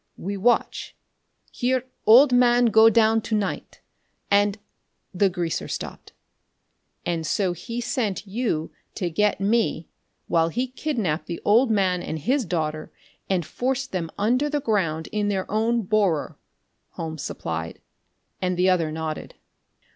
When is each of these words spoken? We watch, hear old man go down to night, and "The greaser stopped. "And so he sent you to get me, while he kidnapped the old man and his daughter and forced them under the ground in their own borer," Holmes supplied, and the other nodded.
We 0.17 0.35
watch, 0.35 0.95
hear 1.51 1.85
old 2.07 2.33
man 2.33 2.65
go 2.73 2.89
down 2.89 3.21
to 3.21 3.35
night, 3.35 3.81
and 4.31 4.57
"The 5.21 5.29
greaser 5.29 5.67
stopped. 5.67 6.13
"And 7.05 7.23
so 7.23 7.53
he 7.53 7.79
sent 7.81 8.25
you 8.25 8.71
to 8.95 9.11
get 9.11 9.39
me, 9.39 9.89
while 10.25 10.49
he 10.49 10.65
kidnapped 10.69 11.27
the 11.27 11.39
old 11.45 11.69
man 11.69 12.01
and 12.01 12.17
his 12.17 12.45
daughter 12.45 12.91
and 13.29 13.45
forced 13.45 13.91
them 13.91 14.09
under 14.17 14.49
the 14.49 14.59
ground 14.61 15.07
in 15.11 15.27
their 15.27 15.45
own 15.51 15.83
borer," 15.83 16.35
Holmes 16.93 17.21
supplied, 17.21 17.79
and 18.41 18.57
the 18.57 18.71
other 18.71 18.91
nodded. 18.91 19.35